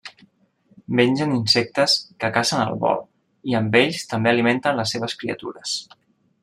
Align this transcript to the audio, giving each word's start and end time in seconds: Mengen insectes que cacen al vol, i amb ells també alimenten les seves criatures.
Mengen 0.99 1.35
insectes 1.35 1.97
que 2.23 2.31
cacen 2.39 2.63
al 2.63 2.81
vol, 2.85 3.05
i 3.51 3.59
amb 3.61 3.79
ells 3.83 4.09
també 4.15 4.35
alimenten 4.35 4.81
les 4.83 4.97
seves 4.97 5.19
criatures. 5.23 5.81